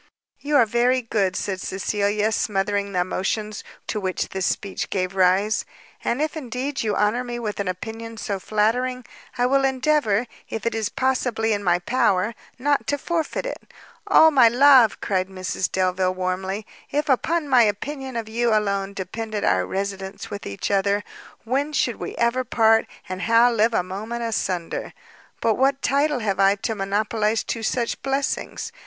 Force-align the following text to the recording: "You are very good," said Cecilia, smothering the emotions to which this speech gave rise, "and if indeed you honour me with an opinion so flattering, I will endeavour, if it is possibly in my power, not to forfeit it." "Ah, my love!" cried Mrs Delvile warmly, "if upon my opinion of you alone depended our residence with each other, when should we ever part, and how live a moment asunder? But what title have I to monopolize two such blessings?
"You 0.39 0.55
are 0.55 0.65
very 0.65 1.03
good," 1.03 1.35
said 1.35 1.61
Cecilia, 1.61 2.31
smothering 2.31 2.91
the 2.91 3.01
emotions 3.01 3.63
to 3.85 3.99
which 3.99 4.29
this 4.29 4.47
speech 4.47 4.89
gave 4.89 5.13
rise, 5.13 5.63
"and 6.03 6.23
if 6.23 6.35
indeed 6.35 6.81
you 6.81 6.95
honour 6.95 7.23
me 7.23 7.37
with 7.37 7.59
an 7.59 7.67
opinion 7.67 8.17
so 8.17 8.39
flattering, 8.39 9.05
I 9.37 9.45
will 9.45 9.63
endeavour, 9.63 10.25
if 10.49 10.65
it 10.65 10.73
is 10.73 10.89
possibly 10.89 11.53
in 11.53 11.63
my 11.63 11.77
power, 11.77 12.33
not 12.57 12.87
to 12.87 12.97
forfeit 12.97 13.45
it." 13.45 13.59
"Ah, 14.07 14.31
my 14.31 14.47
love!" 14.49 15.01
cried 15.01 15.27
Mrs 15.27 15.71
Delvile 15.71 16.15
warmly, 16.15 16.65
"if 16.89 17.07
upon 17.07 17.47
my 17.47 17.61
opinion 17.61 18.15
of 18.15 18.27
you 18.27 18.51
alone 18.55 18.93
depended 18.95 19.43
our 19.43 19.67
residence 19.67 20.31
with 20.31 20.47
each 20.47 20.71
other, 20.71 21.03
when 21.43 21.71
should 21.73 21.97
we 21.97 22.15
ever 22.15 22.43
part, 22.43 22.87
and 23.07 23.21
how 23.21 23.51
live 23.51 23.75
a 23.75 23.83
moment 23.83 24.23
asunder? 24.23 24.93
But 25.41 25.59
what 25.59 25.83
title 25.83 26.21
have 26.21 26.39
I 26.39 26.55
to 26.55 26.73
monopolize 26.73 27.43
two 27.43 27.61
such 27.61 28.01
blessings? 28.01 28.71